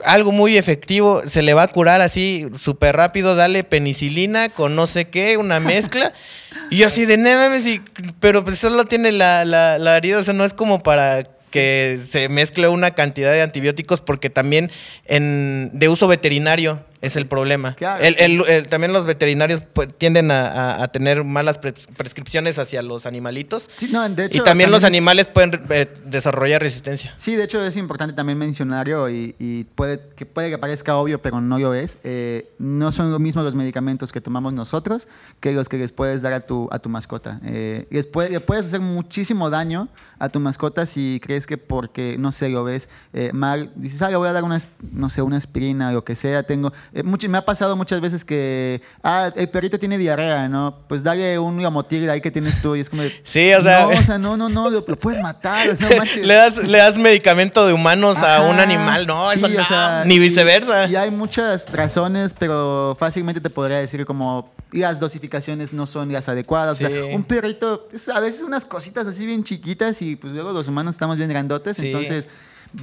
[0.03, 4.87] algo muy efectivo, se le va a curar así súper rápido, dale penicilina con no
[4.87, 6.11] sé qué, una mezcla.
[6.69, 7.81] y yo así de, "No mames, y-
[8.19, 11.99] pero pues solo tiene la, la, la herida, o sea, no es como para que
[12.11, 14.69] se mezcle una cantidad de antibióticos porque también
[15.05, 17.75] en, de uso veterinario es el problema.
[17.99, 22.57] El- el- el- también los veterinarios pues, tienden a, a- a tener malas pres- prescripciones
[22.59, 23.69] hacia los animalitos.
[23.77, 27.13] Sí, no, de hecho, y también los es- animales pueden eh, desarrollar resistencia.
[27.17, 31.21] Sí, de hecho es importante también mencionarlo y, y puede, que puede que parezca obvio,
[31.21, 31.97] pero no lo es.
[32.03, 35.07] Eh, no son lo mismo los medicamentos que tomamos nosotros
[35.39, 37.39] que los que les puedes dar a tu, a tu mascota.
[37.45, 39.87] Eh, les puede- le puedes hacer muchísimo daño
[40.19, 44.09] a tu mascota si crees que porque, no sé, lo ves eh, mal, dices, ah,
[44.09, 44.59] le voy a dar una,
[44.93, 46.43] no sé, una aspirina o lo que sea.
[46.43, 50.79] Tengo, eh, mucho- me ha pasado muchas veces que, ah, el perrito tiene diarrea, ¿no?
[50.87, 53.01] Pues dale un gamotil ahí que tienes tú y es como...
[53.03, 55.75] de, Sí, o sea- No, o sea, no, no, no, lo, lo puedes matar, o
[55.75, 55.89] sea,
[56.23, 59.65] le, das, le das medicamento de humanos a un animal, no, sí, eso o no,
[59.65, 60.87] sea, ni viceversa.
[60.87, 66.29] Y, hay muchas razones, pero fácilmente te podría decir como las dosificaciones no son las
[66.29, 66.81] adecuadas.
[66.81, 70.53] O sea, un perrito, es a veces unas cositas así bien chiquitas y pues luego
[70.53, 71.87] los humanos estamos bien grandotes, Sí.
[71.87, 72.27] entonces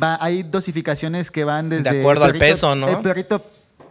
[0.02, 1.90] va, hay dosificaciones que van desde...
[1.92, 2.88] De acuerdo al peso, ¿no?
[2.88, 3.44] El perrito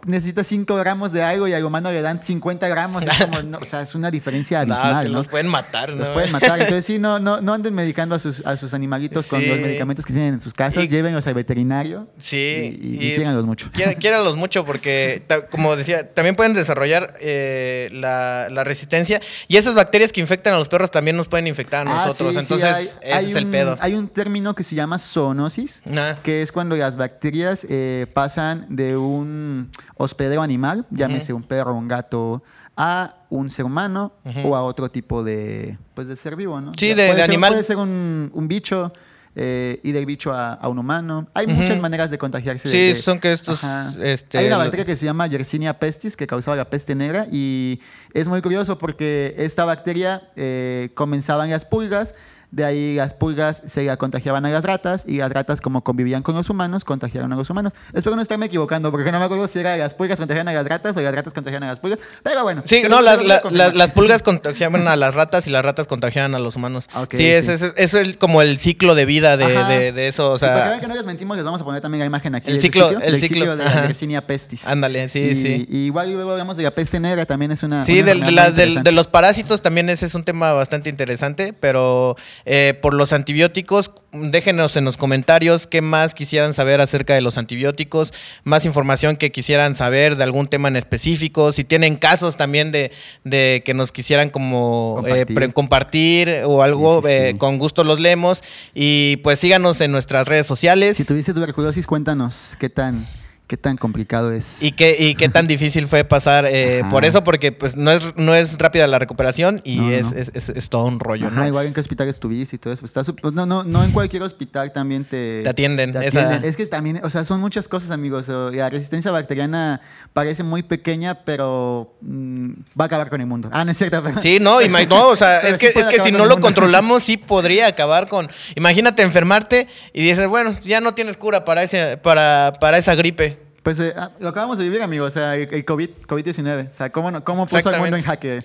[0.06, 3.04] necesita 5 gramos de algo y al humano le dan 50 gramos.
[3.04, 5.16] Es como, no, o sea, es una diferencia abismal, se ¿no?
[5.18, 5.96] los pueden matar, ¿no?
[5.96, 6.58] Los pueden matar.
[6.60, 10.04] Entonces, sí, no, no, no anden medicando a sus, a sus animalitos con los medicamentos
[10.04, 10.84] que tienen en sus casas.
[10.84, 12.08] Y- Llévenlos al veterinario.
[12.18, 13.70] Sí, Y, y, mucho.
[13.72, 19.74] Quiera- Quiéranlos mucho porque, como decía, también pueden desarrollar eh, la, la resistencia y esas
[19.74, 22.32] bacterias que infectan a los perros también nos pueden infectar a Ah, nosotros.
[22.34, 23.76] sí, Entonces, hay- ese hay es el un- pedo.
[23.80, 26.16] Hay un término que se llama zoonosis, Ah.
[26.22, 31.88] que es cuando las bacterias eh, pasan de un hospedero animal, llámese un perro, un
[31.88, 32.42] gato,
[32.76, 34.12] a un ser humano
[34.44, 36.72] o a otro tipo de, pues, de ser vivo, ¿no?
[36.76, 37.50] Sí, de- puede de ser- animal.
[37.52, 38.92] Puede ser un, un bicho.
[39.34, 41.26] eh, y del bicho a, a un humano.
[41.32, 42.68] Hay muchas maneras de contagiarse.
[42.68, 43.64] Sí, de- son que estos,
[44.02, 47.26] este, Hay una lo- bacteria que se llama Yersinia pestis que causaba la peste negra
[47.32, 47.80] y
[48.12, 52.14] es muy curioso porque esta bacteria eh, comenzaba en las pulgas,
[52.52, 56.34] de ahí las pulgas se contagiaban a las ratas y las ratas como convivían con
[56.36, 57.72] los humanos, contagiaron a los humanos.
[57.94, 60.66] Espero no estarme equivocando porque no me acuerdo si era las pulgas contagiaban a las
[60.66, 62.62] ratas o las ratas contagiaban a las pulgas, pero bueno.
[62.64, 66.34] Sí, no, las, la- las- las pulgas contagiaban a las ratas y las ratas contagiaban
[66.34, 66.88] a los humanos.
[66.94, 67.64] Ok, sí, ese- sí.
[67.66, 70.32] ese- eso es como el ciclo de vida de, de- de eso.
[70.32, 72.00] O Sí, para que sea, vean que no les mentimos, les vamos a poner también
[72.00, 72.50] la imagen aquí.
[72.50, 73.82] El ciclo- sitio, el ciclo, de la.
[73.86, 74.66] Yersinia pestis.
[74.66, 75.66] Ándale, sí, Y- sí.
[75.70, 77.82] y igual luego hablamos de la peste negra, también es una.
[77.82, 82.16] Sí, una del- la- de los parásitos también ese es un tema bastante interesante, pero
[82.44, 87.38] eh, por los antibióticos, déjenos en los comentarios qué más quisieran saber acerca de los
[87.38, 88.12] antibióticos,
[88.44, 92.92] más información que quisieran saber de algún tema en específico, si tienen casos también de,
[93.24, 95.34] de que nos quisieran como eh, Compartir.
[95.34, 97.12] pre- compartir o algo, sí, sí.
[97.14, 98.42] eh, con gusto los leemos
[98.74, 100.96] y pues síganos en nuestras redes sociales.
[100.96, 103.06] Si tuviste tuberculosis, cuéntanos qué tan,
[103.52, 104.62] qué tan complicado es.
[104.62, 108.00] Y qué, y qué tan difícil fue pasar eh, por eso, porque pues no es,
[108.16, 110.16] no es rápida la recuperación y No, es, no.
[110.16, 111.46] Es, es- es todo un rollo, Ajá, ¿no?
[111.48, 112.86] igual en qué hospital estuviste y todo eso.
[112.86, 116.48] Está pues, no, no, no en cualquier hospital también te, Te atienden, te esa- atienden.
[116.48, 118.28] Es que también, o sea, son muchas cosas, amigos.
[118.28, 119.82] La resistencia bacteriana
[120.14, 123.50] parece muy pequeña, pero mm, va a acabar con el mundo.
[123.52, 124.02] Ah, no es cierto.
[124.02, 127.16] pero- Sí, no, no, o sea, es que, es que si no lo controlamos, sí
[127.18, 128.30] podría acabar con.
[128.56, 133.41] Imagínate enfermarte y dices, bueno, ya no tienes cura para ese, para, para esa gripe.
[133.62, 135.08] Pues eh, ah, lo acabamos de vivir, amigos.
[135.08, 136.68] O sea, el, el COVID, COVID-19.
[136.68, 138.42] O sea, ¿cómo, cómo puso al mundo en jaque?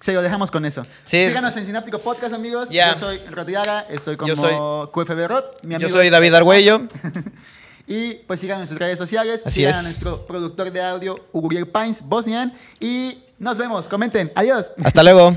[0.00, 0.84] Sí, lo dejamos con eso.
[1.04, 1.26] Sí.
[1.26, 2.68] Síganos en Sináptico Podcast, amigos.
[2.70, 4.54] Yo soy Rodiaga, estoy como Yo soy-
[4.92, 5.44] QFB Rod.
[5.62, 6.82] Mi Yo amigo soy es- David Argüello.
[7.88, 9.42] Y pues sigan en sus redes sociales.
[9.46, 9.78] Así sigan es.
[9.78, 12.52] a nuestro productor de audio, Uguriel Pines, Bosnian.
[12.80, 13.88] Y nos vemos.
[13.88, 14.32] Comenten.
[14.34, 14.72] Adiós.
[14.82, 15.36] Hasta luego.